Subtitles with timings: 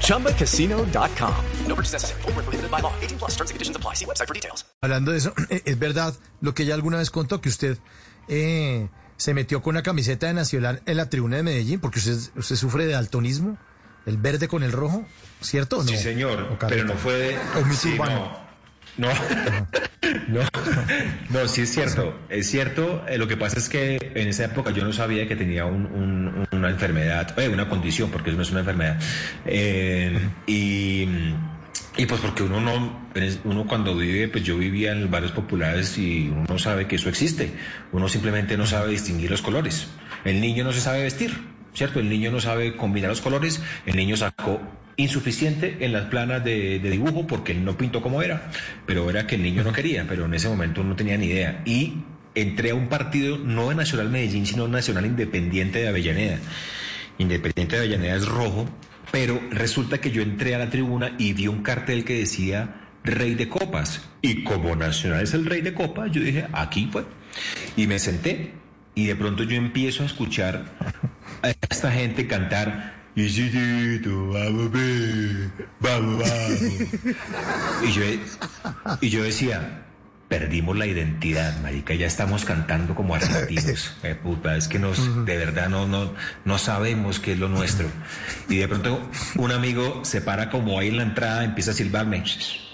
[0.00, 1.34] ChumbaCasino.com.
[1.66, 2.22] No purchase necessary.
[2.22, 2.92] Void where prohibited by law.
[3.02, 3.94] 18 plus terms and conditions apply.
[3.94, 4.64] See website for details.
[4.82, 5.34] Hablando de eso,
[5.64, 7.78] es verdad lo que ella alguna vez contó que usted
[8.28, 12.18] eh, se metió con una camiseta de Nacional en la tribuna de Medellín porque usted,
[12.36, 13.58] usted sufre de daltonismo,
[14.06, 15.04] el verde con el rojo,
[15.40, 15.78] ¿cierto?
[15.78, 15.88] o no?
[15.88, 17.36] Sí, señor, ¿O pero no fue de...
[17.36, 18.43] ¿O sí, no,
[18.96, 19.08] no,
[20.28, 20.40] no,
[21.30, 24.70] no, sí es cierto, es cierto, eh, lo que pasa es que en esa época
[24.70, 28.42] yo no sabía que tenía un- un- una enfermedad, eh, una condición, porque eso no
[28.42, 29.00] es una enfermedad,
[29.46, 31.08] Eh, y,
[31.96, 33.08] y pues porque uno no,
[33.44, 37.08] uno cuando vive, pues yo vivía en barrios populares y uno no sabe que eso
[37.08, 37.52] existe,
[37.92, 39.88] uno simplemente no sabe distinguir los colores,
[40.24, 41.32] el niño no se sabe vestir,
[41.74, 42.00] ¿cierto?
[42.00, 44.60] El niño no sabe combinar los colores, el niño sacó
[44.96, 48.50] insuficiente en las planas de, dibujo porque él no pintó como era,
[48.86, 51.62] pero era que el niño no quería, pero en ese momento no tenía ni idea.
[51.64, 51.94] Y
[52.34, 56.38] entré a un partido no de Nacional Medellín, sino Nacional Independiente de Avellaneda.
[57.18, 58.68] Independiente de Avellaneda es rojo,
[59.10, 63.34] pero resulta que yo entré a la tribuna y vi un cartel que decía Rey
[63.34, 64.08] de Copas.
[64.22, 67.04] Y como Nacional es el Rey de Copas, yo dije, aquí fue.
[67.76, 68.52] Y me senté
[68.94, 70.64] y de pronto yo empiezo a escuchar
[71.44, 76.62] a esta gente cantar Isidito, vamos, ve, vamos, vamos.
[77.84, 78.02] Y yo,
[79.00, 79.84] y yo decía,
[80.28, 83.94] perdimos la identidad, marica, ya estamos cantando como argentinos.
[84.02, 86.12] Eh, puta, es que nos, de verdad no, no,
[86.44, 87.86] no sabemos qué es lo nuestro.
[88.48, 92.24] Y de pronto un amigo se para como ahí en la entrada, empieza a silbarme,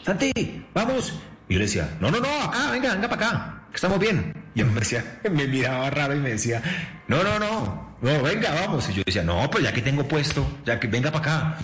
[0.06, 1.20] Santi, vamos.
[1.48, 4.32] Y yo le decía, no, no, no, acá, venga, venga para acá, que estamos bien.
[4.54, 6.62] Y él me decía, me miraba raro y me decía,
[7.08, 8.88] no, no, no, no, venga, vamos.
[8.90, 11.58] Y yo decía, no, pues ya que tengo puesto, ya que venga para acá.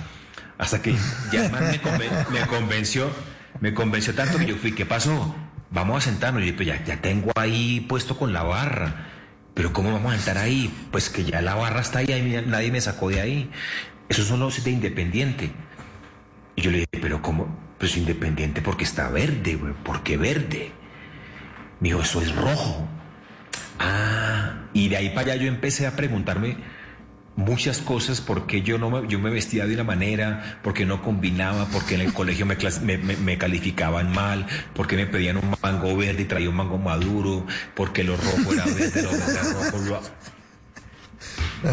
[0.59, 0.95] Hasta que
[1.33, 3.11] ya me, conven- me convenció,
[3.61, 5.35] me convenció tanto que yo fui, ¿qué pasó?
[5.71, 6.43] Vamos a sentarnos.
[6.43, 9.07] Y yo, pues ya, ya tengo ahí puesto con la barra.
[9.55, 10.73] Pero ¿cómo vamos a sentar ahí?
[10.91, 13.51] Pues que ya la barra está ahí, nadie me sacó de ahí.
[14.09, 15.51] Esos son los de Independiente.
[16.55, 17.55] Y yo le dije, pero ¿cómo?
[17.79, 19.75] Pues independiente porque está verde, güey.
[19.85, 20.73] ¿Por qué verde?
[21.81, 22.89] Me dijo, eso es rojo.
[23.79, 24.26] Ah,
[24.77, 26.57] y de ahí para allá yo empecé a preguntarme
[27.35, 30.87] muchas cosas, por qué yo, no me, yo me vestía de una manera, por qué
[30.87, 32.57] no combinaba, por qué en el colegio me,
[33.39, 37.93] calificaban mal, por qué me pedían un mango verde y traía un mango maduro, por
[37.93, 39.79] qué lo rojo era verde, lo verde era rojo.
[39.79, 40.03] lo-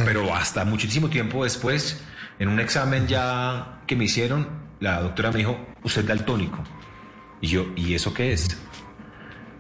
[0.06, 2.02] Pero hasta muchísimo tiempo después,
[2.40, 4.48] en un examen ya que me hicieron,
[4.80, 6.60] la doctora me dijo, usted es daltónico.
[7.42, 8.58] Y yo, ¿y eso qué es?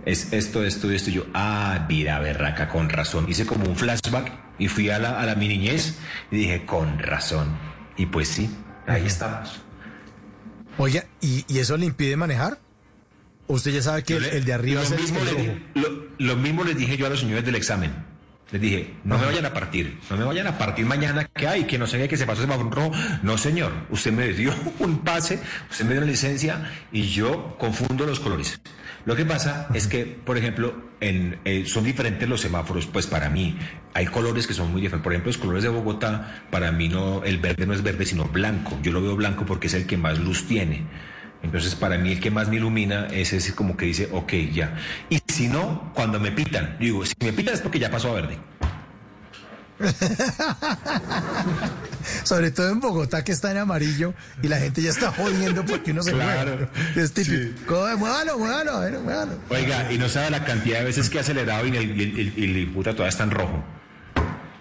[0.05, 1.09] Es esto, esto y esto.
[1.09, 3.25] Y yo, ah, mira, berraca, con razón.
[3.29, 5.97] Hice como un flashback y fui a la, a la mi niñez
[6.31, 7.57] y dije, con razón.
[7.97, 8.49] Y pues sí,
[8.87, 9.61] ahí estamos.
[10.77, 12.57] Oiga, ¿y, y eso le impide manejar?
[13.47, 15.87] ¿O usted ya sabe que el, le- el de arriba es el, mismo le lo,
[16.17, 17.93] lo mismo les dije yo a los señores del examen.
[18.53, 21.63] Les dije, no me vayan a partir, no me vayan a partir mañana que hay,
[21.63, 22.91] que no sé qué, que se pasó semáforo rojo.
[23.23, 25.39] No, señor, usted me dio un pase,
[25.71, 28.61] usted me dio una licencia y yo confundo los colores.
[29.05, 33.57] Lo que pasa es que, por ejemplo, eh, son diferentes los semáforos, pues para mí
[33.95, 35.03] hay colores que son muy diferentes.
[35.03, 38.25] Por ejemplo, los colores de Bogotá, para mí no, el verde no es verde, sino
[38.25, 38.77] blanco.
[38.83, 40.83] Yo lo veo blanco porque es el que más luz tiene.
[41.43, 44.77] Entonces, para mí el que más me ilumina es ese como que dice, ok, ya.
[45.09, 48.11] Y si no, cuando me pitan, yo digo, si me pitan es porque ya pasó
[48.11, 48.37] a verde.
[52.23, 55.91] Sobre todo en Bogotá, que está en amarillo y la gente ya está jodiendo porque
[55.91, 56.69] uno se Claro, mueve.
[56.95, 57.65] Es típico.
[57.65, 59.33] "Coge, Muévalo, muévalo, a ver, muévalo.
[59.49, 62.91] Oiga, y no sabe la cantidad de veces que he acelerado y el, el puta
[62.91, 63.63] todavía está en rojo.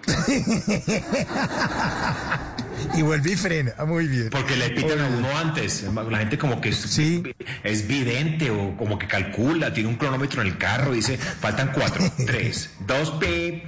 [2.94, 3.72] Y vuelve y frena.
[3.78, 4.28] Ah, Muy bien.
[4.30, 5.84] Porque le pitan a uno antes.
[6.10, 7.22] La gente como que es, Sí.
[7.62, 12.02] es vidente o como que calcula, tiene un cronómetro en el carro, dice, faltan cuatro,
[12.26, 13.64] tres, dos, pip.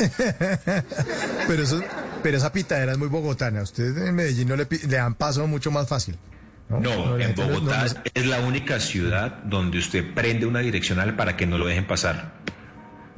[1.46, 1.82] Pero, eso,
[2.22, 3.62] pero esa pitadera es muy bogotana.
[3.62, 6.16] Ustedes en Medellín no le, dan paso mucho más fácil.
[6.68, 11.44] No, en Bogotá no- es la única ciudad donde usted prende una direccional para que
[11.46, 12.39] no lo dejen pasar.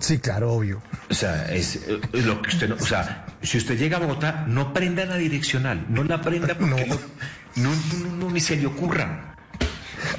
[0.03, 0.83] Sí, claro, obvio.
[1.11, 1.77] O sea, es,
[2.13, 5.17] es lo que usted no, o sea, si usted llega a Bogotá, no prenda la
[5.17, 6.87] direccional, no la prenda porque
[7.57, 7.71] No.
[7.71, 9.37] no, no, no, no, ni se le ocurra.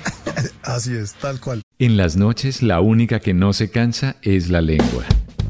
[0.63, 1.61] Así es, tal cual.
[1.79, 5.03] En las noches la única que no se cansa es la lengua.